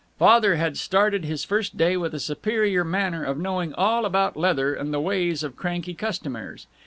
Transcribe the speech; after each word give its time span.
Father 0.17 0.55
had 0.55 0.77
started 0.77 1.25
his 1.25 1.43
first 1.43 1.77
day 1.77 1.95
with 1.95 2.15
a 2.15 2.19
superior 2.19 2.83
manner 2.83 3.23
of 3.23 3.37
knowing 3.37 3.71
all 3.75 4.03
about 4.03 4.35
leather 4.35 4.73
and 4.73 4.91
the 4.91 4.99
ways 4.99 5.43
of 5.43 5.55
cranky 5.55 5.93
customers. 5.93 6.65